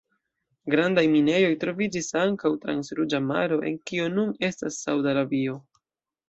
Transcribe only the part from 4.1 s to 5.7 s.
nun estas Saud-Arabio.